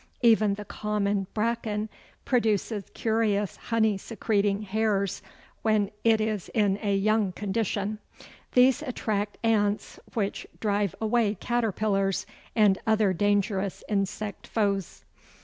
Even 0.23 0.55
the 0.55 0.65
common 0.65 1.27
Bracken 1.35 1.87
produces 2.25 2.85
curious 2.95 3.55
honey 3.57 3.99
secreting 3.99 4.63
hairs 4.63 5.21
when 5.61 5.91
it 6.03 6.19
is 6.19 6.49
in 6.55 6.79
a 6.81 6.95
young 6.95 7.31
condition. 7.33 7.99
These 8.53 8.81
attract 8.81 9.37
ants 9.43 9.99
which 10.15 10.47
drive 10.59 10.95
away 10.99 11.35
caterpillars 11.35 12.25
and 12.55 12.79
other 12.87 13.13
dangerous 13.13 13.83
insect 13.87 14.47
foes. 14.47 15.05